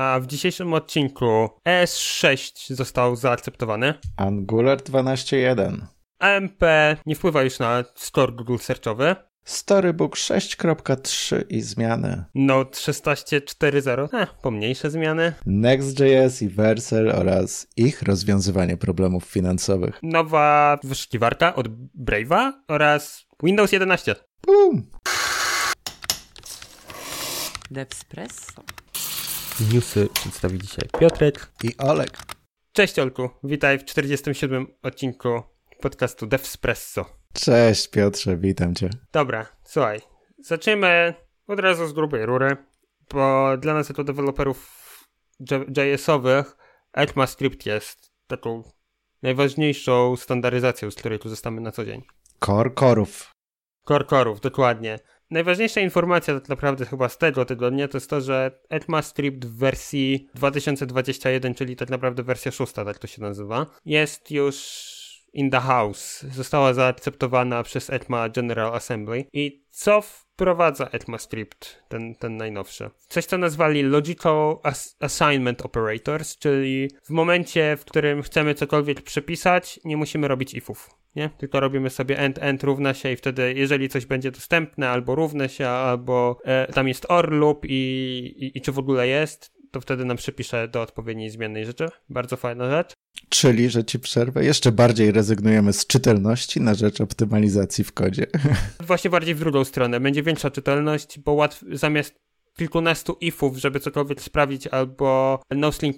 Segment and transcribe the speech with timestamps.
[0.00, 3.94] a w dzisiejszym odcinku ES6 został zaakceptowany.
[4.16, 5.76] Angular 12.1.
[6.18, 6.62] AMP
[7.06, 9.16] nie wpływa już na store Google Searchowy.
[9.44, 12.24] Storybook 6.3 i zmiany.
[12.34, 15.32] Node 16.4.0, eh, pomniejsze zmiany.
[15.46, 19.98] Next.js i Vercel oraz ich rozwiązywanie problemów finansowych.
[20.02, 24.14] Nowa wyszukiwarka od Brave'a oraz Windows 11.
[24.46, 24.86] Boom!
[27.70, 28.62] Devspresso.
[29.60, 31.52] Newsy przedstawi dzisiaj Piotrek.
[31.64, 32.18] I Olek.
[32.72, 35.42] Cześć Olku, witaj w 47 odcinku
[35.80, 37.04] podcastu Devspresso.
[37.32, 38.90] Cześć Piotrze, witam cię.
[39.12, 40.00] Dobra, słuchaj,
[40.38, 41.14] zaczniemy
[41.46, 42.56] od razu z grubej rury,
[43.12, 44.80] bo dla nas jako deweloperów
[45.76, 46.56] JS-owych
[46.92, 48.62] ECMAScript jest taką
[49.22, 52.02] najważniejszą standaryzacją, z której korzystamy na co dzień.
[52.38, 53.34] Kor korów.
[53.84, 54.98] Korkorów, dokładnie.
[55.30, 60.28] Najważniejsza informacja tak naprawdę chyba z tego tygodnia to jest to, że ECMAScript w wersji
[60.34, 64.56] 2021, czyli tak naprawdę wersja szósta, tak to się nazywa, jest już
[65.32, 66.22] in the house.
[66.32, 69.24] Została zaakceptowana przez ECMA General Assembly.
[69.32, 72.90] I co wprowadza ECMAScript, ten, ten najnowszy?
[73.08, 79.80] Coś, co nazwali Logical As Assignment Operators, czyli w momencie, w którym chcemy cokolwiek przepisać,
[79.84, 81.30] nie musimy robić ifów nie?
[81.38, 85.48] Tylko robimy sobie end, end równa się i wtedy, jeżeli coś będzie dostępne, albo równe
[85.48, 87.74] się, albo e, tam jest or loop i,
[88.36, 91.88] i, i czy w ogóle jest, to wtedy nam przypisze do odpowiedniej zmiennej rzeczy.
[92.08, 92.92] Bardzo fajna rzecz.
[93.28, 98.26] Czyli, że ci przerwę, jeszcze bardziej rezygnujemy z czytelności na rzecz optymalizacji w kodzie.
[98.80, 100.00] Właśnie bardziej w drugą stronę.
[100.00, 102.14] Będzie większa czytelność, bo łatw, zamiast
[102.60, 105.96] kilkunastu ifów, żeby cokolwiek sprawdzić, albo no-string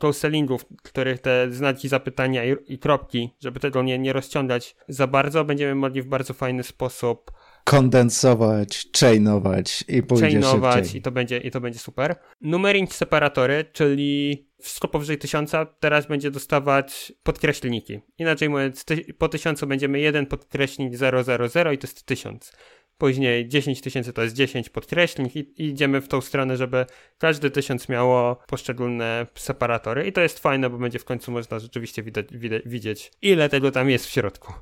[0.00, 5.44] coastelingów, których te znaki zapytania i, i, kropki, żeby tego nie, nie rozciągać za bardzo,
[5.44, 7.32] będziemy mogli w bardzo fajny sposób
[7.64, 11.00] kondensować, chainować i pójdzie chainować szybciej.
[11.00, 12.16] i to będzie i to będzie super.
[12.40, 18.00] Numbering separatory, czyli wszystko powyżej tysiąca teraz będzie dostawać podkreślniki.
[18.18, 18.84] Inaczej mówiąc,
[19.18, 22.52] po tysiącu będziemy jeden podkreślnik 000 i to jest tysiąc.
[22.98, 26.86] Później 10 tysięcy to jest 10 podkreśleń i, i idziemy w tą stronę, żeby
[27.18, 32.02] każdy tysiąc miało poszczególne separatory i to jest fajne, bo będzie w końcu można rzeczywiście
[32.02, 34.52] widać, widać, widzieć, ile tego tam jest w środku.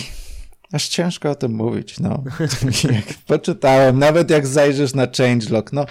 [0.76, 2.24] Aż ciężko o tym mówić, no.
[2.96, 5.86] jak poczytałem, nawet jak zajrzysz na changelog, no,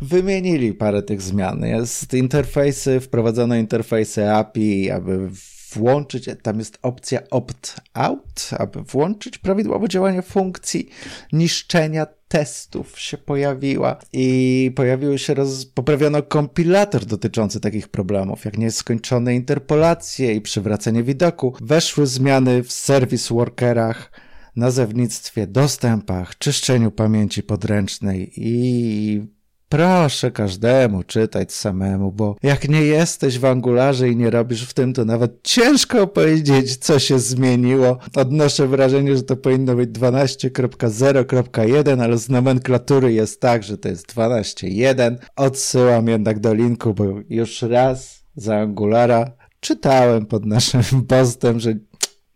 [0.00, 1.64] wymienili parę tych zmian.
[1.64, 5.30] Jest interfejsy, wprowadzono interfejsy API, aby
[5.72, 10.88] włączyć, tam jest opcja opt-out, aby włączyć prawidłowe działanie funkcji
[11.32, 15.66] niszczenia testów się pojawiła i pojawiły się, roz...
[15.66, 21.54] poprawiono kompilator dotyczący takich problemów, jak nieskończone interpolacje i przywracanie widoku.
[21.60, 24.10] Weszły zmiany w service workerach,
[24.56, 33.44] nazewnictwie, dostępach, czyszczeniu pamięci podręcznej i proszę każdemu czytać samemu, bo jak nie jesteś w
[33.44, 37.98] Angularze i nie robisz w tym, to nawet ciężko powiedzieć, co się zmieniło.
[38.16, 44.14] Odnoszę wrażenie, że to powinno być 12.0.1, ale z nomenklatury jest tak, że to jest
[44.14, 45.16] 12.1.
[45.36, 51.74] Odsyłam jednak do linku, bo już raz za Angulara czytałem pod naszym postem, że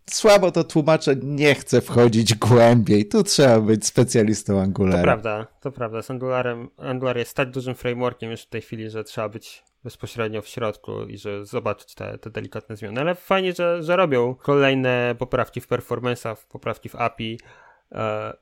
[0.09, 3.05] słabo to tłumaczę, nie chcę wchodzić głębiej.
[3.05, 4.97] Tu trzeba być specjalistą Angulara.
[4.97, 6.01] To prawda, to prawda.
[6.01, 10.41] Z Angularem, Angular jest tak dużym frameworkiem już w tej chwili, że trzeba być bezpośrednio
[10.41, 13.01] w środku i że zobaczyć te, te delikatne zmiany.
[13.01, 17.39] Ale fajnie, że, że robią kolejne poprawki w performance'ach, poprawki w API,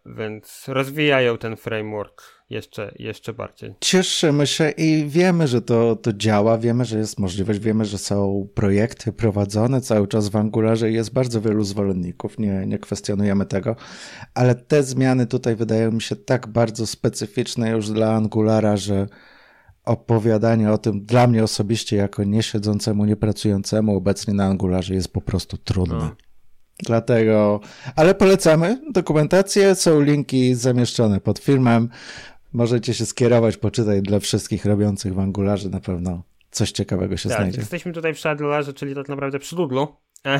[0.05, 3.75] więc rozwijają ten framework jeszcze, jeszcze bardziej.
[3.79, 8.47] Cieszymy się i wiemy, że to, to działa, wiemy, że jest możliwość, wiemy, że są
[8.53, 13.75] projekty prowadzone cały czas w Angularze i jest bardzo wielu zwolenników, nie, nie kwestionujemy tego,
[14.33, 19.07] ale te zmiany tutaj wydają mi się tak bardzo specyficzne już dla Angulara, że
[19.85, 25.57] opowiadanie o tym dla mnie osobiście jako niesiedzącemu, niepracującemu obecnie na Angularze jest po prostu
[25.57, 25.95] trudne.
[25.97, 26.15] No.
[26.79, 27.59] Dlatego,
[27.95, 31.89] ale polecamy dokumentację, są linki zamieszczone pod filmem.
[32.53, 37.37] Możecie się skierować, poczytać dla wszystkich robiących w Angularze, na pewno coś ciekawego się tak,
[37.37, 37.59] znajdzie.
[37.59, 39.79] Jesteśmy tutaj przy Angularze, czyli tak naprawdę przy Google.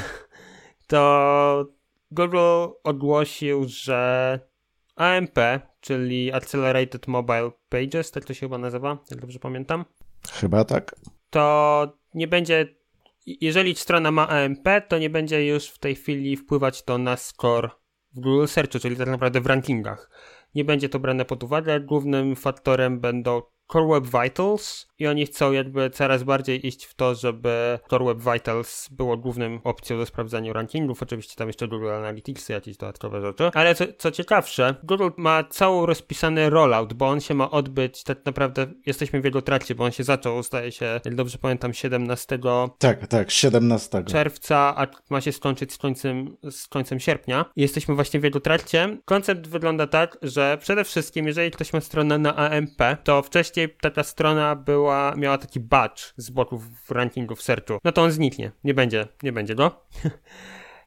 [0.88, 1.66] To
[2.12, 4.40] Google ogłosił, że
[4.96, 5.40] AMP,
[5.82, 9.86] czyli Accelerated Mobile Pages, tak to się chyba nazywa, jak dobrze pamiętam.
[10.32, 10.96] Chyba tak.
[11.30, 12.76] To nie będzie,
[13.26, 17.70] jeżeli strona ma AMP, to nie będzie już w tej chwili wpływać to na score
[18.14, 20.10] w Google Searchu, czyli tak naprawdę w rankingach.
[20.56, 21.80] Nie będzie to brane pod uwagę.
[21.80, 23.42] Głównym faktorem będą
[23.72, 28.18] Core Web Vitals i oni chcą jakby coraz bardziej iść w to, żeby Core Web
[28.34, 31.02] Vitals było głównym opcją do sprawdzania rankingów.
[31.02, 33.52] Oczywiście tam jeszcze Google Analytics, jakieś dodatkowe rzeczy.
[33.54, 38.26] Ale co, co ciekawsze, Google ma cały rozpisany rollout, bo on się ma odbyć, tak
[38.26, 42.40] naprawdę jesteśmy w jego trakcie, bo on się zaczął, zdaje się, jak dobrze pamiętam, 17
[42.78, 47.46] tak, tak, 17 czerwca, a ma się skończyć z końcem, z końcem sierpnia.
[47.56, 48.98] Jesteśmy właśnie w jego trakcie.
[49.06, 54.04] Koncept wygląda tak, że przede wszystkim, jeżeli ktoś ma stronę na AMP, to wcześniej taka
[54.04, 58.12] strona była miała, miała taki badge z boku w rankingu w searchu, no to on
[58.12, 58.52] zniknie.
[58.64, 59.72] Nie będzie, nie będzie go.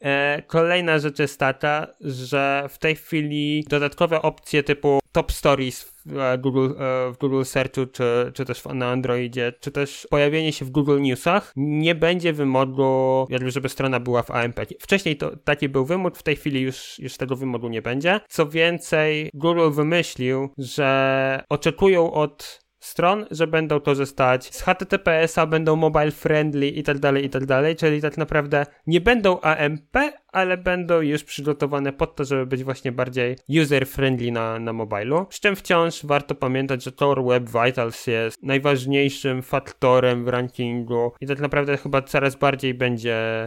[0.00, 6.18] E, kolejna rzecz jest taka, że w tej chwili dodatkowe opcje typu Top Stories w
[6.18, 10.64] e, Google, e, w Google Searchu, czy, czy też na Androidzie, czy też pojawienie się
[10.64, 14.60] w Google Newsach nie będzie wymogu, jakby żeby strona była w AMP.
[14.80, 18.20] Wcześniej to taki był wymóg, w tej chwili już, już tego wymogu nie będzie.
[18.28, 26.10] Co więcej, Google wymyślił, że oczekują od stron, że będą korzystać z HTTPS-a, będą mobile
[26.10, 27.42] friendly i tak dalej, i tak
[27.78, 29.96] czyli tak naprawdę nie będą AMP,
[30.32, 35.26] ale będą już przygotowane pod to, żeby być właśnie bardziej user-friendly na, na mobilu.
[35.30, 41.26] Z czym wciąż warto pamiętać, że Tor Web Vitals jest najważniejszym faktorem w rankingu i
[41.26, 43.46] tak naprawdę chyba coraz bardziej będzie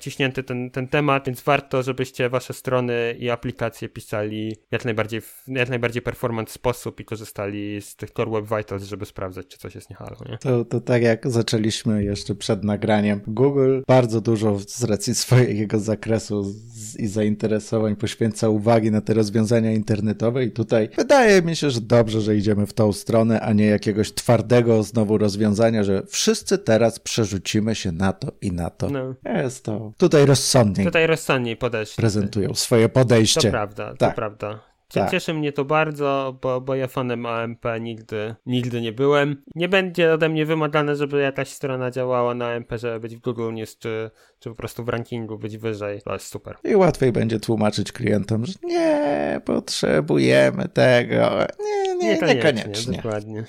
[0.00, 5.42] ciśnięty ten, ten temat, więc warto, żebyście wasze strony i aplikacje pisali jak najbardziej, w
[5.46, 9.74] jak najbardziej performance sposób i korzystali z tych Core Web Vitals, żeby sprawdzać, czy coś
[9.74, 10.16] jest niehalo.
[10.28, 10.38] Nie?
[10.38, 13.20] To, to tak jak zaczęliśmy jeszcze przed nagraniem.
[13.26, 19.72] Google bardzo dużo z racji swojego zakresu z, i zainteresowań poświęca uwagi na te rozwiązania
[19.72, 23.66] internetowe i tutaj wydaje mi się, że dobrze, że idziemy w tą stronę, a nie
[23.66, 28.90] jakiegoś twardego znowu rozwiązania, że wszyscy teraz przerzucimy się na to i na to.
[28.90, 29.14] No.
[29.24, 30.86] Jest to to tutaj rozsądniej.
[30.86, 31.96] Tutaj rozsądniej podeszli.
[31.96, 33.40] Prezentują swoje podejście.
[33.40, 34.10] To prawda, tak.
[34.10, 34.72] to prawda.
[34.92, 35.10] Tak.
[35.10, 39.42] Cieszy mnie to bardzo, bo, bo ja fanem AMP nigdy, nigdy nie byłem.
[39.54, 43.52] Nie będzie ode mnie wymagane, żeby jakaś strona działała na AMP, żeby być w Google
[43.52, 46.02] News, czy, czy po prostu w rankingu być wyżej.
[46.02, 46.56] To jest super.
[46.64, 51.14] I łatwiej będzie tłumaczyć klientom, że nie potrzebujemy tego.
[51.60, 52.34] Nie, nie, niekoniecznie.
[52.34, 52.96] niekoniecznie.
[52.96, 53.44] Dokładnie.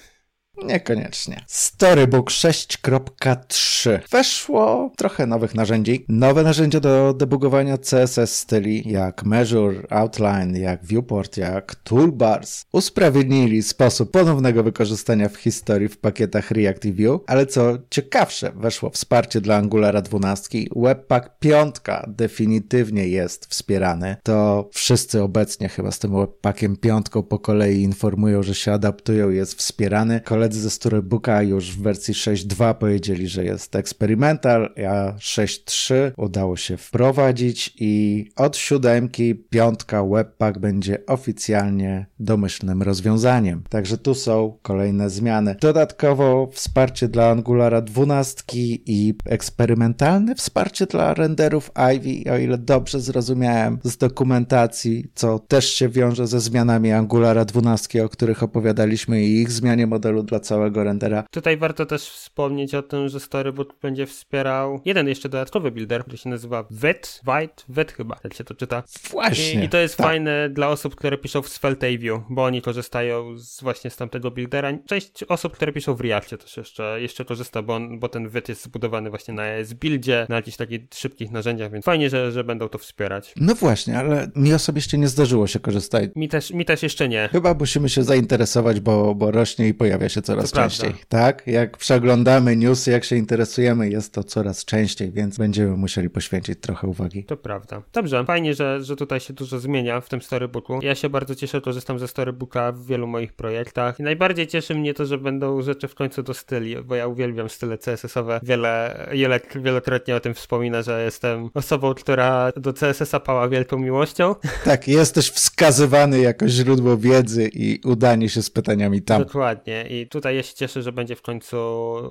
[0.57, 1.43] Niekoniecznie.
[1.47, 3.99] Storybook 6.3.
[4.11, 6.05] Weszło trochę nowych narzędzi.
[6.09, 12.65] Nowe narzędzia do debugowania CSS styli, jak Measure, Outline, jak Viewport, jak Toolbars.
[12.71, 18.89] Usprawiedliwili sposób ponownego wykorzystania w historii w pakietach React i Vue, ale co ciekawsze, weszło
[18.89, 20.59] wsparcie dla Angulara 12.
[20.75, 21.75] Webpack 5
[22.07, 24.15] definitywnie jest wspierany.
[24.23, 29.53] To wszyscy obecnie chyba z tym Webpackiem 5 po kolei informują, że się adaptują, jest
[29.53, 30.21] wspierany.
[30.21, 36.57] Kolej koledzy ze Storybooka już w wersji 6.2 powiedzieli, że jest experimental, a 6.3 udało
[36.57, 43.63] się wprowadzić i od siódemki piątka Webpack będzie oficjalnie domyślnym rozwiązaniem.
[43.69, 45.55] Także tu są kolejne zmiany.
[45.61, 48.43] Dodatkowo wsparcie dla Angulara 12
[48.85, 55.89] i eksperymentalne wsparcie dla renderów Ivy, o ile dobrze zrozumiałem z dokumentacji, co też się
[55.89, 61.23] wiąże ze zmianami Angulara 12, o których opowiadaliśmy i ich zmianie modelu dla całego rendera.
[61.31, 66.17] Tutaj warto też wspomnieć o tym, że Storybook będzie wspierał jeden jeszcze dodatkowy builder, który
[66.17, 68.83] się nazywa VET, White, VET chyba, jak się to czyta.
[69.11, 69.61] Właśnie.
[69.61, 70.07] I, i to jest tak.
[70.07, 74.31] fajne dla osób, które piszą w Svelte View, bo oni korzystają z, właśnie z tamtego
[74.31, 74.73] buildera.
[74.85, 78.49] Część osób, które piszą w Reactie też jeszcze, jeszcze korzysta, bo, on, bo ten VET
[78.49, 82.43] jest zbudowany właśnie na ES buildzie, na jakichś takich szybkich narzędziach, więc fajnie, że, że
[82.43, 83.33] będą to wspierać.
[83.35, 86.09] No właśnie, ale mi osobiście nie zdarzyło się korzystać.
[86.15, 87.29] Mi też, mi też jeszcze nie.
[87.31, 90.89] Chyba musimy się zainteresować, bo, bo rośnie i pojawia się coraz To częściej.
[90.89, 91.05] prawda.
[91.09, 91.47] Tak?
[91.47, 96.87] Jak przeglądamy newsy, jak się interesujemy, jest to coraz częściej, więc będziemy musieli poświęcić trochę
[96.87, 97.23] uwagi.
[97.23, 97.81] To prawda.
[97.93, 100.79] Dobrze, fajnie, że, że tutaj się dużo zmienia w tym storybooku.
[100.81, 103.99] Ja się bardzo cieszę, korzystam ze storybooka w wielu moich projektach.
[103.99, 107.49] I najbardziej cieszy mnie to, że będą rzeczy w końcu do styli, bo ja uwielbiam
[107.49, 108.39] style CSS-owe.
[108.43, 114.35] Wiele, wiele, wielokrotnie o tym wspomina, że jestem osobą, która do CSS-a pała wielką miłością.
[114.65, 119.23] Tak, jesteś wskazywany jako źródło wiedzy i udanie się z pytaniami tam.
[119.23, 119.85] Dokładnie.
[119.89, 121.57] I tutaj ja się cieszę, że będzie w końcu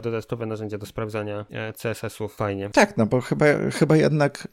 [0.02, 2.34] dodatkowe narzędzie do sprawdzania e, CSS-ów.
[2.34, 2.70] Fajnie.
[2.70, 4.48] Tak, no bo chyba, chyba jednak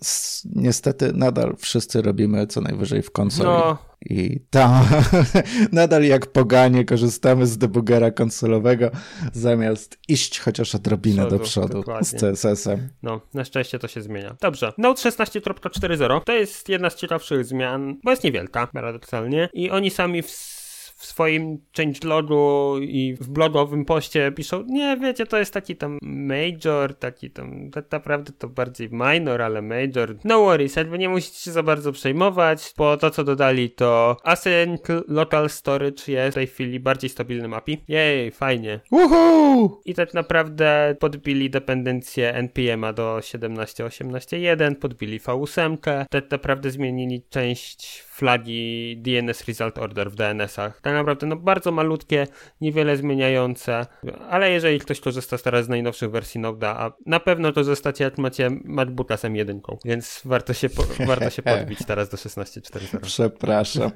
[0.55, 3.49] niestety nadal wszyscy robimy co najwyżej w konsoli.
[3.49, 4.85] No, I tam
[5.71, 8.91] nadal jak poganie korzystamy z debugera konsolowego
[9.33, 12.05] zamiast iść chociaż odrobinę Przodu, do przodu dokładnie.
[12.05, 12.89] z CSS-em.
[13.03, 14.35] No, na szczęście to się zmienia.
[14.41, 14.73] Dobrze.
[14.77, 19.49] Note 16.4.0 to jest jedna z ciekawszych zmian, bo jest niewielka, paradoksalnie.
[19.53, 20.58] I oni sami w,
[20.99, 26.95] w swoim changelogu i w blogowym poście piszą, nie, wiecie, to jest taki tam major,
[26.95, 30.15] taki tam, tak naprawdę to bardziej minor, ale major.
[30.23, 34.81] No worries, jakby nie musicie się za bardzo przejmować, bo to, co dodali, to Async
[35.07, 37.83] Local Storage jest w tej chwili bardziej stabilnym API.
[37.87, 38.79] Jej, fajnie.
[38.91, 39.81] Woohoo!
[39.85, 45.77] I tak naprawdę podbili dependencję NPM-a do 17.18.1, podbili V8,
[46.09, 50.81] tak naprawdę zmienili część flagi DNS Result Order w DNS-ach.
[50.81, 52.27] Tak naprawdę no bardzo malutkie,
[52.61, 53.85] niewiele zmieniające,
[54.29, 58.49] ale jeżeli ktoś korzysta teraz z najnowszych wersji Node'a, a na pewno korzystacie jak macie
[58.63, 62.99] MacBooka z M1, więc warto się, po, warto się podbić teraz do 16.4.0.
[63.01, 63.91] Przepraszam.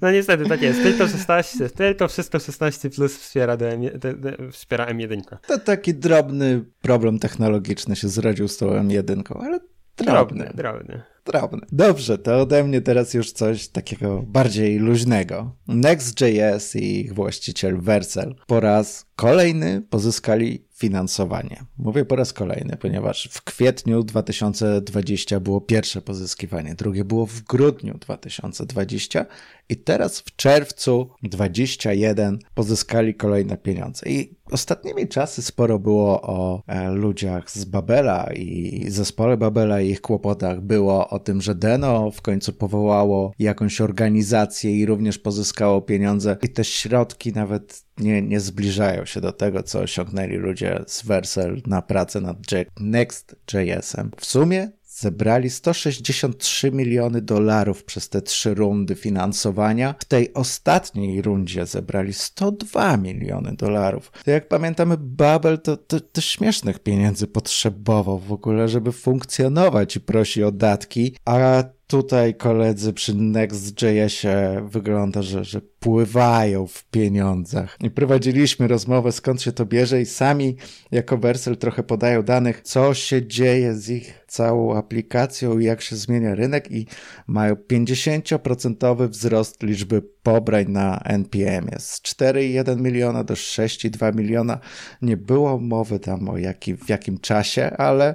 [0.00, 4.36] No niestety tak jest, tylko 16, tylko wszystko 16 plus wspiera, do M, de, de,
[4.52, 5.36] wspiera M1.
[5.46, 9.60] To taki drobny problem technologiczny się zrodził z tą M1, ale
[9.96, 10.44] drobny.
[10.44, 11.13] Drobny, drobny.
[11.24, 11.60] Drobny.
[11.72, 15.56] Dobrze, to ode mnie teraz już coś takiego bardziej luźnego.
[15.68, 21.64] Next.js i ich właściciel Vercel po raz kolejny pozyskali finansowanie.
[21.78, 27.94] Mówię po raz kolejny, ponieważ w kwietniu 2020 było pierwsze pozyskiwanie, drugie było w grudniu
[27.98, 29.26] 2020
[29.68, 34.06] i teraz w czerwcu 2021 pozyskali kolejne pieniądze.
[34.08, 40.00] I ostatnimi czasy sporo było o e, ludziach z Babela i zespole Babela i ich
[40.00, 40.60] kłopotach.
[40.60, 46.48] Było o tym, że Deno w końcu powołało jakąś organizację i również pozyskało pieniądze i
[46.48, 51.82] te środki nawet nie, nie zbliżają się do tego, co osiągnęli ludzie z Versel na
[51.82, 52.36] pracę nad
[52.80, 54.10] Next.js-em.
[54.16, 59.94] W sumie zebrali 163 miliony dolarów przez te trzy rundy finansowania.
[59.98, 64.12] W tej ostatniej rundzie zebrali 102 miliony dolarów.
[64.24, 70.00] To jak pamiętamy, Babel to, to, to śmiesznych pieniędzy potrzebował w ogóle, żeby funkcjonować i
[70.00, 77.76] prosi o datki, a tutaj koledzy przy Next.jsie wygląda, że, że pływają w pieniądzach.
[77.80, 80.56] I prowadziliśmy rozmowę, skąd się to bierze i sami
[80.90, 85.96] jako Versel trochę podają danych, co się dzieje z ich całą aplikacją i jak się
[85.96, 86.86] zmienia rynek i
[87.26, 91.68] mają 50% wzrost liczby pobrań na NPM.
[91.78, 94.58] Z 4,1 miliona do 6,2 miliona.
[95.02, 98.14] Nie było mowy tam o jaki, w jakim czasie, ale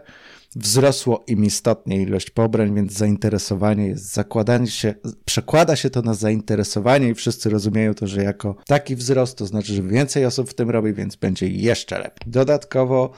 [0.55, 7.09] wzrosło im istotnie ilość pobrań, więc zainteresowanie jest, zakładanie się, przekłada się to na zainteresowanie
[7.09, 10.69] i wszyscy rozumieją to, że jako taki wzrost to znaczy, że więcej osób w tym
[10.69, 12.31] robi, więc będzie jeszcze lepiej.
[12.31, 13.11] Dodatkowo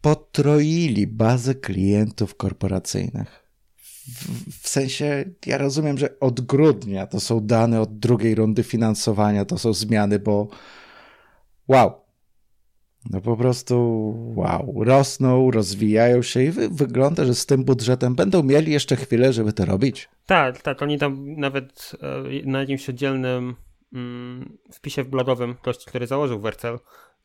[0.00, 3.50] potroili bazę klientów korporacyjnych.
[4.06, 9.44] W, w sensie, ja rozumiem, że od grudnia to są dane od drugiej rundy finansowania,
[9.44, 10.48] to są zmiany, bo
[11.68, 11.99] wow,
[13.10, 13.76] no po prostu
[14.36, 19.32] wow, rosną, rozwijają się i wy, wygląda, że z tym budżetem będą mieli jeszcze chwilę,
[19.32, 20.08] żeby to robić.
[20.26, 23.54] Tak, tak, oni tam nawet e, na jakimś oddzielnym
[23.92, 26.78] mm, wpisie blogowym gość, który założył Wercel,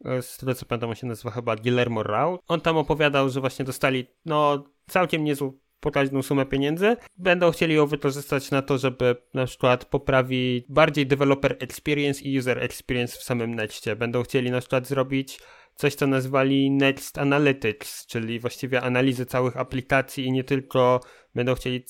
[0.05, 3.39] e, z tego co pamiętam on się nazywa chyba Guillermo Rau, on tam opowiadał, że
[3.41, 5.53] właśnie dostali no całkiem niezłą
[5.85, 6.97] pokaźną sumę pieniędzy.
[7.17, 12.63] Będą chcieli ją wykorzystać na to, żeby na przykład poprawić bardziej developer experience i user
[12.63, 13.95] experience w samym Nextie.
[13.95, 15.39] Będą chcieli na przykład zrobić
[15.75, 20.99] coś, co nazwali Next Analytics, czyli właściwie analizy całych aplikacji i nie tylko
[21.35, 21.85] będą chcieli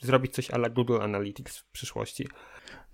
[0.00, 2.28] zrobić coś ala Google Analytics w przyszłości.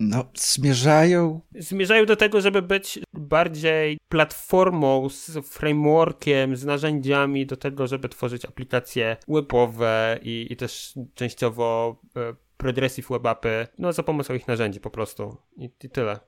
[0.00, 1.40] No, zmierzają.
[1.54, 8.44] Zmierzają do tego, żeby być bardziej platformą z frameworkiem, z narzędziami do tego, żeby tworzyć
[8.44, 14.80] aplikacje webowe i, i też częściowo e, progressive web appy, no za pomocą ich narzędzi
[14.80, 15.36] po prostu.
[15.56, 16.20] I, i tyle.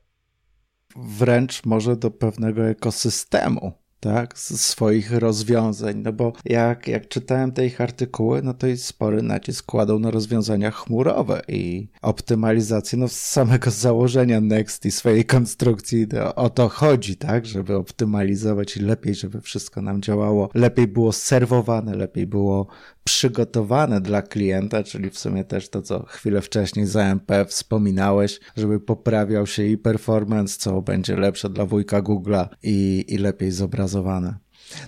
[0.96, 7.66] Wręcz może do pewnego ekosystemu tak, z swoich rozwiązań, no bo jak, jak czytałem te
[7.66, 13.20] ich artykuły, no to i spory nacisk kładą na rozwiązania chmurowe i optymalizację, no z
[13.20, 16.08] samego założenia Next i swojej konstrukcji.
[16.08, 21.12] To, o to chodzi, tak, żeby optymalizować i lepiej, żeby wszystko nam działało, lepiej było
[21.12, 22.66] serwowane, lepiej było
[23.04, 28.80] przygotowane dla klienta, czyli w sumie też to, co chwilę wcześniej za MP wspominałeś, żeby
[28.80, 34.34] poprawiał się i performance, co będzie lepsze dla wujka Google'a i, i lepiej zobrazowane.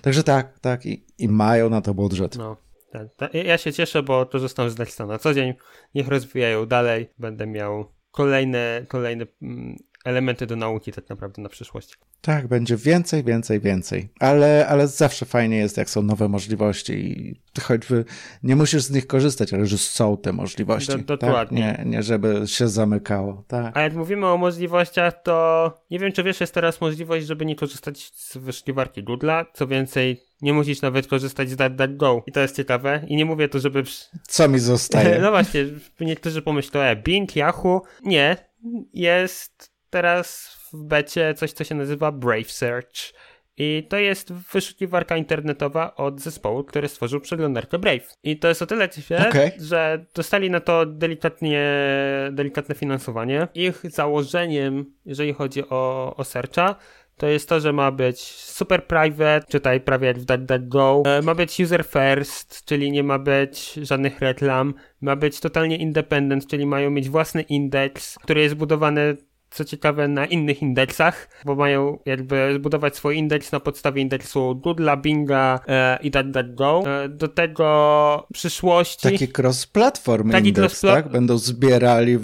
[0.03, 2.37] Także tak, tak, i, i mają na to budżet.
[2.37, 2.57] No.
[2.93, 3.35] Tak, tak.
[3.35, 5.55] Ja się cieszę, bo to zostałem z Nexta na co dzień.
[5.95, 7.11] Niech rozwijają dalej.
[7.19, 11.99] Będę miał kolejne, kolejne mm, elementy do nauki tak naprawdę na przyszłość.
[12.21, 14.09] Tak, będzie więcej, więcej, więcej.
[14.21, 18.05] Ale, ale zawsze fajnie jest, jak są nowe możliwości i choćby
[18.43, 20.99] nie musisz z nich korzystać, ale że są te możliwości.
[20.99, 21.75] Do, dokładnie.
[21.77, 21.87] Tak?
[21.87, 23.45] Nie, nie żeby się zamykało.
[23.49, 23.77] Tak.
[23.77, 27.57] A jak mówimy o możliwościach, to nie wiem, czy wiesz, jest teraz możliwość, żeby nie
[27.57, 29.45] korzystać z wyszukiwarki Google'a.
[29.55, 32.23] Co więcej, nie musisz nawet korzystać z DuckDuckGo.
[32.27, 33.05] I to jest ciekawe.
[33.09, 33.83] I nie mówię to, żeby...
[34.29, 35.19] Co mi zostaje?
[35.23, 35.65] no właśnie,
[36.01, 37.83] niektórzy pomyślą, e, Bing, Yahoo.
[38.05, 38.37] Nie,
[38.95, 43.13] jest teraz w becie coś, co się nazywa Brave Search.
[43.57, 48.17] I to jest wyszukiwarka internetowa od zespołu, który stworzył przeglądarkę Brave.
[48.23, 49.53] I to jest o tyle ciekawe, okay.
[49.59, 51.67] że dostali na to delikatnie,
[52.33, 53.49] delikatne finansowanie.
[53.55, 56.77] Ich założeniem, jeżeli chodzi o, o searcha,
[57.17, 61.35] to jest to, że ma być super private, czytaj prawie jak w DuckDuckGo, e, ma
[61.35, 66.91] być user first, czyli nie ma być żadnych reklam, ma być totalnie independent, czyli mają
[66.91, 69.17] mieć własny indeks, który jest zbudowany
[69.53, 75.01] co ciekawe, na innych indeksach, bo mają jakby zbudować swój indeks na podstawie indeksu Google'a,
[75.01, 76.43] Binga e, i tak dalej.
[77.05, 79.03] E, do tego przyszłości...
[79.03, 81.09] Taki cross-platform taki indeks, cross tak?
[81.09, 82.23] Będą zbierali w,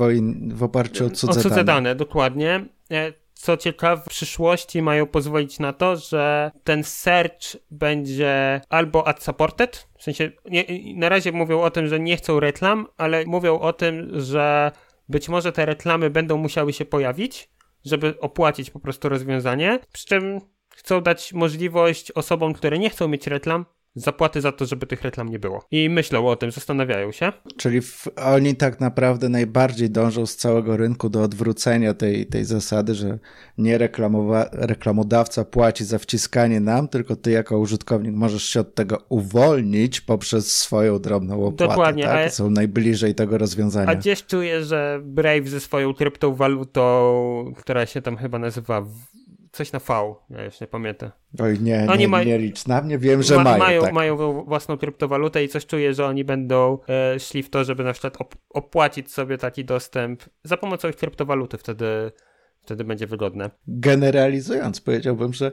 [0.54, 1.64] w oparciu o cudze, o cudze dane.
[1.64, 1.94] dane.
[1.94, 2.64] dokładnie.
[2.90, 9.88] E, co ciekawe, w przyszłości mają pozwolić na to, że ten search będzie albo ad-supported,
[9.98, 10.64] w sensie nie,
[10.96, 14.72] na razie mówią o tym, że nie chcą reklam, ale mówią o tym, że
[15.08, 17.50] być może te reklamy będą musiały się pojawić,
[17.84, 20.40] żeby opłacić po prostu rozwiązanie, przy czym
[20.74, 23.66] chcą dać możliwość osobom, które nie chcą mieć reklam,
[24.00, 25.64] zapłaty za to, żeby tych reklam nie było.
[25.70, 27.32] I myślą o tym, zastanawiają się.
[27.56, 32.94] Czyli w, oni tak naprawdę najbardziej dążą z całego rynku do odwrócenia tej, tej zasady,
[32.94, 33.18] że
[33.58, 39.02] nie reklamowa- reklamodawca płaci za wciskanie nam, tylko ty jako użytkownik możesz się od tego
[39.08, 41.68] uwolnić poprzez swoją drobną opłatę.
[41.68, 42.04] Dokładnie.
[42.04, 42.26] Tak?
[42.26, 43.88] A, Są najbliżej tego rozwiązania.
[43.90, 48.86] A gdzieś czuję, że Brave ze swoją kryptowalutą, która się tam chyba nazywa
[49.58, 51.10] coś na V, ja już nie pamiętam.
[51.40, 53.58] Oj, nie, oni nie, nie licz na mnie, wiem, że ma, mają.
[53.58, 53.92] Mają, tak.
[53.92, 57.92] mają własną kryptowalutę i coś czuję, że oni będą e, szli w to, żeby na
[57.92, 62.12] przykład op opłacić sobie taki dostęp za pomocą ich kryptowaluty, wtedy,
[62.62, 63.50] wtedy będzie wygodne.
[63.66, 65.52] Generalizując, powiedziałbym, że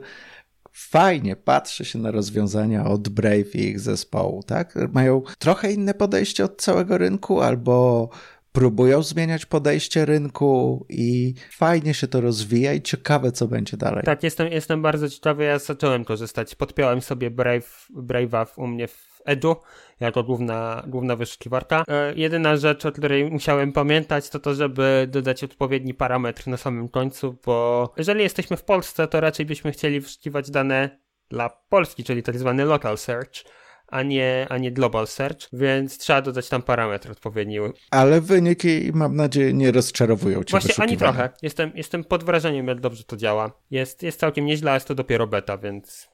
[0.71, 4.75] fajnie patrzy się na rozwiązania od Brave i ich zespołu, tak?
[4.93, 8.09] Mają trochę inne podejście od całego rynku, albo
[8.55, 14.03] próbują zmieniać podejście rynku i fajnie się to rozwija i ciekawe, co będzie dalej.
[14.03, 19.21] Tak, jestem, jestem bardzo ciekawy, ja zacząłem korzystać, podpiąłem sobie Brave, Brave'a u mnie w
[19.25, 19.55] Edu
[19.99, 21.83] jako główna, główna wyszukiwarka.
[21.87, 26.89] E, jedyna rzecz, o której musiałem pamiętać, to to, żeby dodać odpowiedni parametr na samym
[26.89, 32.23] końcu, bo jeżeli jesteśmy w Polsce, to raczej byśmy chcieli wyszukiwać dane dla Polski, czyli
[32.23, 33.43] tak zwany local search
[33.87, 37.57] a nie, a nie global search, więc trzeba dodać tam parametr odpowiedni.
[37.91, 41.29] Ale wyniki, mam nadzieję, nie rozczarowują cię Właśnie ani trochę.
[41.41, 43.51] Jestem, jestem pod wrażeniem, jak dobrze to działa.
[43.71, 46.09] Jest, jest całkiem nieźle, a jest to dopiero beta, więc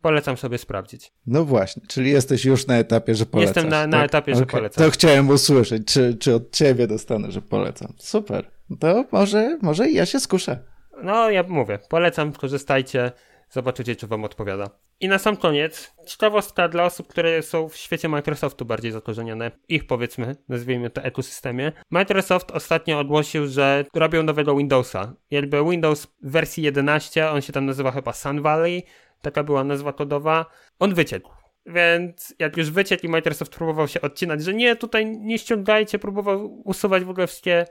[0.00, 1.12] polecam sobie sprawdzić.
[1.26, 3.48] No właśnie, czyli jesteś już na etapie, że polecam.
[3.48, 4.06] Jestem na, na tak?
[4.06, 4.60] etapie, że okay.
[4.60, 4.84] polecam.
[4.84, 7.92] To chciałem usłyszeć, czy, czy od ciebie dostanę, że polecam.
[7.98, 8.50] Super.
[8.80, 10.58] To może, może i ja się skuszę.
[11.02, 13.12] No, ja mówię, polecam, korzystajcie
[13.54, 14.70] Zobaczycie, czy wam odpowiada.
[15.00, 19.86] I na sam koniec, ciekawostka dla osób, które są w świecie Microsoftu bardziej zakorzenione, ich
[19.86, 21.72] powiedzmy, nazwijmy to ekosystemie.
[21.90, 25.14] Microsoft ostatnio ogłosił, że robią nowego Windowsa.
[25.30, 28.82] Jakby Windows w wersji 11, on się tam nazywa chyba Sun Valley,
[29.22, 30.46] taka była nazwa kodowa,
[30.78, 31.30] on wyciekł.
[31.66, 36.62] Więc jak już wyciekł i Microsoft próbował się odcinać, że nie, tutaj nie ściągajcie, próbował
[36.64, 37.66] usuwać w ogóle wszystkie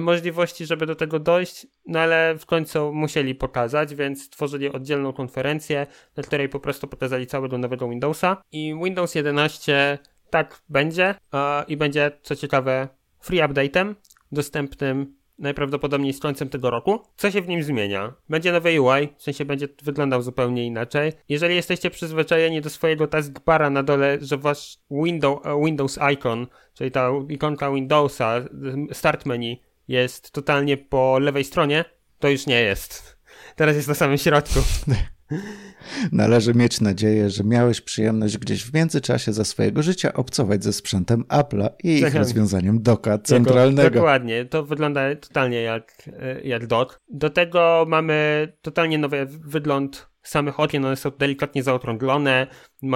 [0.00, 5.86] możliwości, żeby do tego dojść, no ale w końcu musieli pokazać, więc stworzyli oddzielną konferencję,
[6.16, 9.98] na której po prostu pokazali całego nowego Windowsa i Windows 11
[10.30, 11.14] tak będzie
[11.68, 12.88] i będzie, co ciekawe,
[13.20, 13.94] free update'em,
[14.32, 17.00] dostępnym najprawdopodobniej z końcem tego roku.
[17.16, 18.14] Co się w nim zmienia?
[18.28, 21.12] Będzie nowy UI, w sensie będzie wyglądał zupełnie inaczej.
[21.28, 26.90] Jeżeli jesteście przyzwyczajeni do swojego taskbara na dole, że wasz window, e, Windows icon, czyli
[26.90, 28.34] ta ikonka Windowsa,
[28.92, 31.84] start menu jest totalnie po lewej stronie,
[32.18, 33.16] to już nie jest.
[33.56, 34.60] Teraz jest na samym środku.
[36.12, 41.24] Należy mieć nadzieję, że miałeś przyjemność gdzieś w międzyczasie za swojego życia obcować ze sprzętem
[41.24, 43.90] Apple'a i ich rozwiązaniem doka centralnego.
[43.90, 47.00] Dokładnie, to wygląda totalnie jak, e, jak dock.
[47.08, 52.46] Do tego mamy totalnie nowy wygląd samych okien, one są delikatnie zaokrąglone,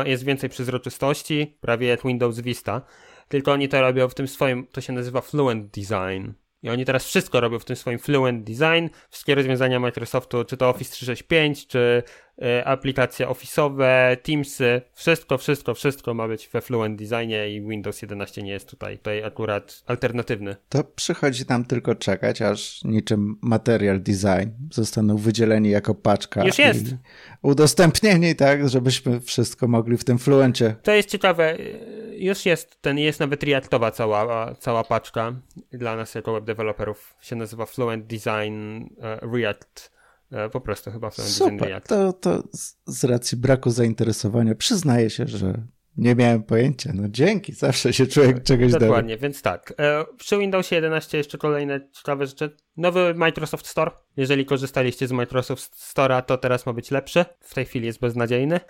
[0.04, 2.82] jest więcej przezroczystości, prawie jak Windows Vista.
[3.28, 6.32] Tylko oni to robią w tym swoim, to się nazywa Fluent Design.
[6.62, 8.88] I oni teraz wszystko robią w tym swoim Fluent Design.
[9.10, 12.02] Wszystkie rozwiązania Microsoftu, czy to Office 365, czy
[12.64, 18.52] aplikacje Office'owe, Teamsy, wszystko, wszystko, wszystko ma być we Fluent Designie i Windows 11 nie
[18.52, 20.56] jest tutaj, tutaj akurat alternatywny.
[20.68, 26.44] To przychodzi nam tylko czekać, aż niczym Material Design zostaną wydzieleni jako paczka.
[26.44, 26.86] Już jest.
[27.42, 30.76] udostępnieni, tak, żebyśmy wszystko mogli w tym Fluencie.
[30.82, 31.56] To jest ciekawe
[32.18, 35.32] już jest, ten jest nawet reactowa cała, cała paczka
[35.72, 37.14] dla nas jako web developerów.
[37.20, 39.97] Się nazywa Fluent Design uh, React.
[40.32, 41.82] Uh, po prostu chyba Fluent Super.
[41.82, 42.42] To, to
[42.86, 45.66] z racji braku zainteresowania przyznaję się, że
[45.98, 46.90] nie miałem pojęcia.
[46.94, 48.86] No dzięki, zawsze się człowiek czegoś dowie.
[48.86, 49.74] Dokładnie, więc tak.
[49.78, 52.56] E, przy Windowsie 11 jeszcze kolejne ciekawe rzeczy.
[52.76, 53.90] Nowy Microsoft Store.
[54.16, 57.24] Jeżeli korzystaliście z Microsoft Store'a, to teraz ma być lepszy.
[57.40, 58.60] W tej chwili jest beznadziejny.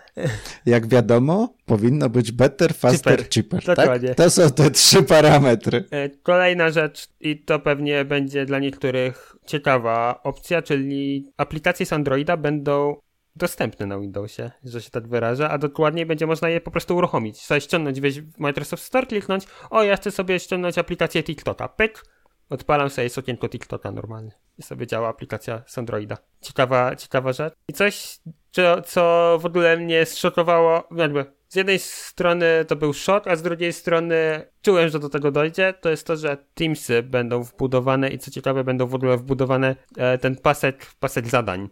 [0.67, 3.31] Jak wiadomo, powinno być better, faster, cheaper.
[3.35, 3.77] cheaper tak?
[3.77, 4.09] Dokładnie.
[4.09, 4.17] Tak?
[4.17, 5.85] To są te trzy parametry.
[5.91, 12.37] E, kolejna rzecz, i to pewnie będzie dla niektórych ciekawa opcja, czyli aplikacje z Androida
[12.37, 12.97] będą
[13.39, 17.41] dostępny na Windowsie, że się tak wyrażę, a dokładniej będzie można je po prostu uruchomić.
[17.41, 22.05] Sobie ściągnąć, wejść w Microsoft Store, kliknąć, o ja chcę sobie ściągnąć aplikację TikToka, pyk,
[22.51, 26.17] odpalam sobie okienko TikToka normalnie i sobie działa aplikacja z Androida.
[26.41, 27.55] Ciekawa, ciekawa rzecz.
[27.69, 28.19] I coś,
[28.51, 33.43] co, co w ogóle mnie zszokowało, jakby z jednej strony to był szok, a z
[33.43, 38.19] drugiej strony czułem, że do tego dojdzie, to jest to, że Teamsy będą wbudowane i
[38.19, 41.69] co ciekawe będą w ogóle wbudowane e, ten pasek, pasek zadań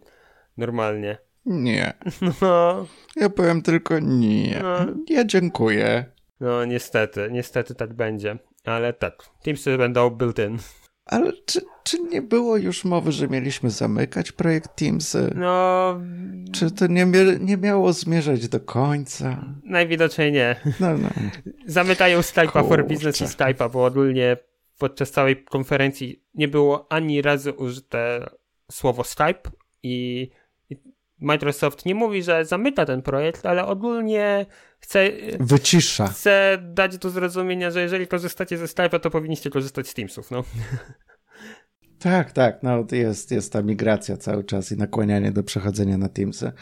[0.57, 1.26] normalnie.
[1.47, 1.93] Nie.
[2.43, 2.87] No.
[3.17, 4.61] Ja powiem tylko nie.
[4.63, 4.87] No.
[5.09, 6.05] Ja dziękuję.
[6.41, 8.39] No niestety, niestety tak będzie.
[8.65, 10.59] Ale tak, Teamsy będą built-in.
[11.07, 15.31] Ale czy, czy nie było już mowy, że mieliśmy zamykać projekt Teamsy?
[15.35, 16.01] No...
[16.53, 17.07] Czy to nie,
[17.41, 19.45] nie miało zmierzać do końca?
[19.65, 20.57] Najwidoczniej nie.
[20.81, 21.09] No, no.
[21.67, 24.37] Zamykają Skype'a for Business i Skype'a, bo ogólnie
[24.79, 28.31] podczas całej konferencji nie było ani razu użyte
[28.73, 29.51] słowo Skype
[29.83, 30.31] i
[31.21, 34.47] Microsoft nie mówi, że zamyka ten projekt, ale ogólnie
[34.81, 35.11] chce.
[35.41, 36.07] Wycisza.
[36.07, 40.31] Chce dać do zrozumienia, że jeżeli korzystacie ze Skype'a, to powinniście korzystać z Teamsów.
[40.31, 40.45] No.
[41.99, 46.53] Tak, tak, no jest, jest ta migracja cały czas i nakłanianie do przechodzenia na Teamsy,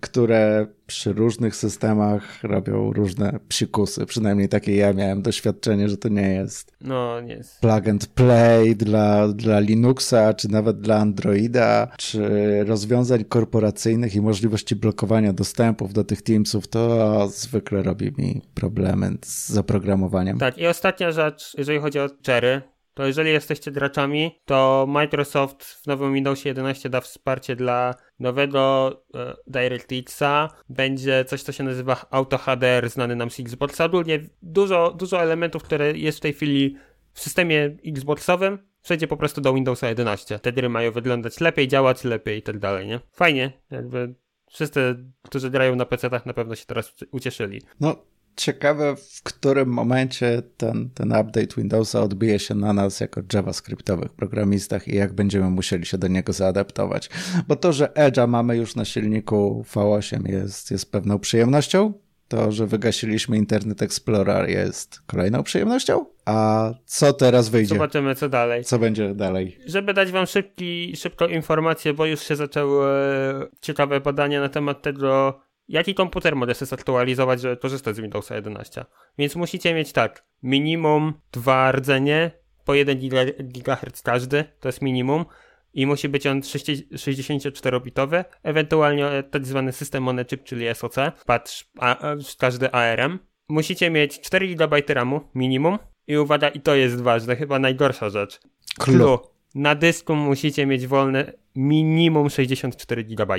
[0.00, 4.06] które przy różnych systemach robią różne psikusy.
[4.06, 7.60] Przynajmniej takie ja miałem doświadczenie, że to nie jest no, nie jest.
[7.60, 12.20] plug and play dla, dla Linuxa, czy nawet dla Androida, czy
[12.64, 19.48] rozwiązań korporacyjnych i możliwości blokowania dostępów do tych Teamsów, to zwykle robi mi problemy z
[19.48, 20.38] zaprogramowaniem.
[20.38, 25.86] Tak, i ostatnia rzecz, jeżeli chodzi o Cherry, to jeżeli jesteście graczami, to Microsoft w
[25.86, 30.48] nowym Windowsie 11 da wsparcie dla nowego e, DirectXa.
[30.68, 33.84] Będzie coś, co się nazywa Auto HDR, znany nam z Xboxa.
[33.84, 36.76] Ogólnie dużo, dużo elementów, które jest w tej chwili
[37.12, 40.38] w systemie Xboxowym, przejdzie po prostu do Windowsa 11.
[40.38, 43.00] Te gry mają wyglądać lepiej, działać lepiej i tak dalej, nie?
[43.12, 44.14] Fajnie, jakby
[44.50, 47.62] wszyscy, którzy grają na PC-tach na pewno się teraz ucieszyli.
[47.80, 47.96] No,
[48.36, 54.88] ciekawe, w którym momencie ten, ten update Windowsa odbije się na nas jako JavaScriptowych programistach
[54.88, 57.10] i jak będziemy musieli się do niego zaadaptować.
[57.48, 61.92] Bo to, że Edge'a mamy już na silniku V8 jest, jest pewną przyjemnością,
[62.28, 66.06] to, że wygasiliśmy Internet Explorer jest kolejną przyjemnością.
[66.24, 67.74] A co teraz wyjdzie?
[67.74, 68.64] Zobaczymy, co dalej.
[68.64, 69.58] Co będzie dalej?
[69.66, 72.86] Żeby dać wam szybki, szybką informację, bo już się zaczęły
[73.60, 78.84] ciekawe badania na temat tego, jaki komputer może się zaktualizować, żeby korzystać z Windowsa 11.
[79.18, 82.30] Więc musicie mieć tak, minimum dwa rdzenie,
[82.64, 82.98] po 1
[83.38, 85.24] GHz każdy, to jest minimum.
[85.74, 90.94] I musi być on 64-bitowy, ewentualnie tak zwany system on chip, czyli SoC,
[91.26, 91.96] patrz, a,
[92.38, 93.18] każdy ARM.
[93.48, 95.78] Musicie mieć 4 GB RAMu minimum.
[96.06, 98.40] I uwaga, i to jest ważne, chyba najgorsza rzecz.
[98.78, 99.18] Clue.
[99.54, 103.34] Na dysku musicie mieć wolne minimum 64 GB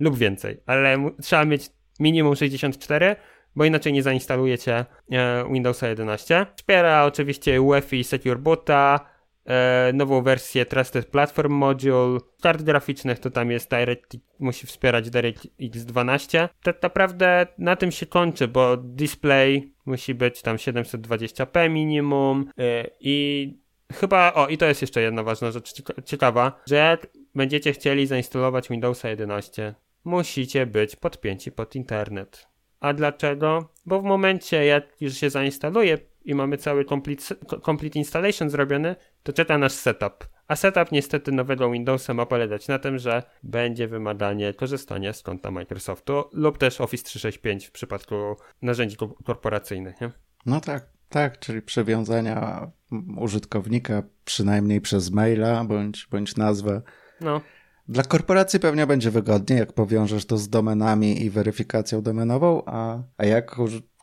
[0.00, 3.16] lub więcej, ale trzeba mieć minimum 64,
[3.56, 6.46] bo inaczej nie zainstalujecie e, Windowsa 11.
[6.56, 9.00] Wspiera oczywiście UEFI Secure Boota,
[9.44, 15.84] e, nową wersję Trusted Platform Module, kart graficznych to tam jest Direct, musi wspierać DirectX
[15.84, 16.48] 12.
[16.62, 23.64] Tak naprawdę na tym się kończy, bo display musi być tam 720p minimum e, i
[23.92, 25.72] chyba, o i to jest jeszcze jedna ważna rzecz
[26.04, 29.74] ciekawa, że jak będziecie chcieli zainstalować Windowsa 11,
[30.04, 32.46] musicie być podpięci pod internet.
[32.80, 33.68] A dlaczego?
[33.86, 39.32] Bo w momencie, jak już się zainstaluje i mamy cały complete, complete installation zrobiony, to
[39.32, 40.28] czeka nasz setup.
[40.48, 45.50] A setup niestety nowego Windowsa ma polegać na tym, że będzie wymaganie korzystania z konta
[45.50, 48.14] Microsoftu lub też Office 365 w przypadku
[48.62, 50.00] narzędzi korporacyjnych.
[50.00, 50.10] Nie?
[50.46, 52.70] No tak, tak, czyli przewiązania
[53.16, 56.82] użytkownika przynajmniej przez maila bądź, bądź nazwę.
[57.20, 57.40] No.
[57.88, 63.24] Dla korporacji pewnie będzie wygodniej, jak powiążesz to z domenami i weryfikacją domenową, a, a
[63.24, 63.56] jak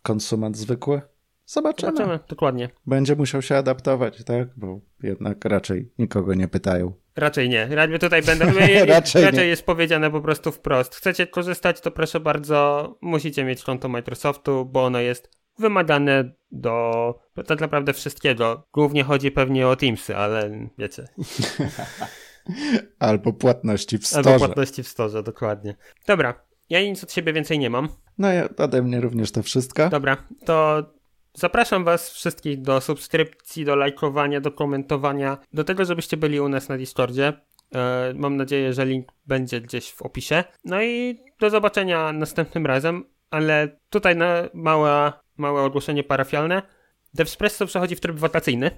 [0.03, 1.01] konsument zwykły?
[1.45, 1.91] Zobaczymy.
[1.91, 2.69] Zobaczymy, dokładnie.
[2.85, 4.47] Będzie musiał się adaptować, tak?
[4.57, 6.93] Bo jednak raczej nikogo nie pytają.
[7.15, 7.67] Raczej nie.
[7.67, 8.45] Raczej tutaj będę.
[8.85, 10.95] raczej, raczej jest powiedziane po prostu wprost.
[10.95, 17.59] Chcecie korzystać, to proszę bardzo, musicie mieć konto Microsoftu, bo ono jest wymagane do tak
[17.59, 18.67] naprawdę wszystkiego.
[18.73, 21.07] Głównie chodzi pewnie o Teamsy, ale wiecie.
[22.99, 24.33] Albo płatności w storze.
[24.33, 25.75] Albo płatności w storze, dokładnie.
[26.07, 26.33] Dobra,
[26.69, 27.89] ja nic od siebie więcej nie mam.
[28.17, 29.89] No ja ode mnie również to wszystko.
[29.89, 30.83] Dobra, to
[31.33, 36.69] zapraszam was wszystkich do subskrypcji, do lajkowania, do komentowania, do tego, żebyście byli u nas
[36.69, 37.33] na Discordzie.
[37.75, 40.43] E, mam nadzieję, że link będzie gdzieś w opisie.
[40.65, 46.61] No i do zobaczenia następnym razem, ale tutaj na małe, małe ogłoszenie parafialne.
[47.13, 48.71] DevSpresso przechodzi w tryb wakacyjny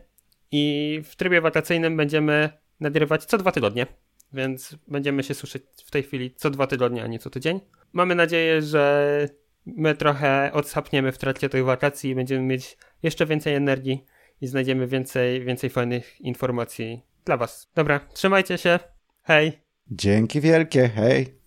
[0.52, 2.50] i w trybie wakacyjnym będziemy
[2.80, 3.86] nagrywać co dwa tygodnie,
[4.34, 7.60] więc będziemy się słyszeć w tej chwili co dwa tygodnie, a nie co tydzień.
[7.94, 9.28] Mamy nadzieję, że
[9.66, 14.06] my trochę odsapniemy w trakcie tych wakacji i będziemy mieć jeszcze więcej energii
[14.42, 17.72] i znajdziemy więcej, więcej fajnych informacji dla Was.
[17.76, 18.80] Dobra, trzymajcie się.
[19.24, 19.62] Hej.
[19.92, 21.43] Dzięki wielkie, hej.